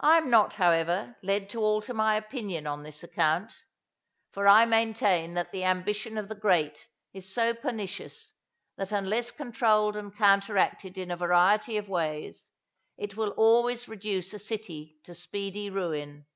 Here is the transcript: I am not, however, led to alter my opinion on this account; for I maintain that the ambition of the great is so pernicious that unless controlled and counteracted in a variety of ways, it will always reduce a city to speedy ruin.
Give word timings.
I 0.00 0.16
am 0.18 0.30
not, 0.30 0.54
however, 0.54 1.14
led 1.22 1.48
to 1.50 1.60
alter 1.60 1.94
my 1.94 2.16
opinion 2.16 2.66
on 2.66 2.82
this 2.82 3.04
account; 3.04 3.52
for 4.32 4.48
I 4.48 4.64
maintain 4.64 5.34
that 5.34 5.52
the 5.52 5.62
ambition 5.62 6.18
of 6.18 6.26
the 6.26 6.34
great 6.34 6.88
is 7.12 7.32
so 7.32 7.54
pernicious 7.54 8.34
that 8.76 8.90
unless 8.90 9.30
controlled 9.30 9.94
and 9.94 10.12
counteracted 10.12 10.98
in 10.98 11.12
a 11.12 11.16
variety 11.16 11.76
of 11.76 11.88
ways, 11.88 12.50
it 12.98 13.16
will 13.16 13.30
always 13.36 13.86
reduce 13.86 14.34
a 14.34 14.40
city 14.40 14.98
to 15.04 15.14
speedy 15.14 15.70
ruin. 15.70 16.26